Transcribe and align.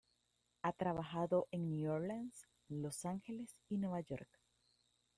Ha 0.63 0.71
trabajado 0.73 1.47
en 1.51 1.69
New 1.69 1.91
Orleans, 1.91 2.47
Los 2.69 3.05
Ángeles 3.05 3.59
y 3.69 3.77
Nueva 3.77 3.99
York. 4.01 4.29